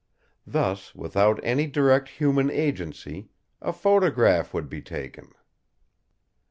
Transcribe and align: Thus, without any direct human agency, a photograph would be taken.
Thus, 0.47 0.95
without 0.95 1.39
any 1.43 1.67
direct 1.67 2.09
human 2.09 2.49
agency, 2.49 3.29
a 3.61 3.71
photograph 3.71 4.51
would 4.51 4.67
be 4.67 4.81
taken. 4.81 5.31